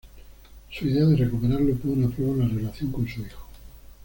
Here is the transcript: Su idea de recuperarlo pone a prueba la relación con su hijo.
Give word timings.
Su 0.71 0.87
idea 0.87 1.05
de 1.05 1.15
recuperarlo 1.15 1.75
pone 1.75 2.07
a 2.07 2.09
prueba 2.09 2.37
la 2.37 2.47
relación 2.47 2.91
con 2.91 3.07
su 3.07 3.21
hijo. 3.21 3.45